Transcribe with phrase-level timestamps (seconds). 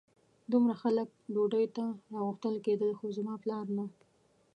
[0.51, 3.85] دومره خلک ډوډۍ ته راغوښتل کېدل خو زما پلار نه.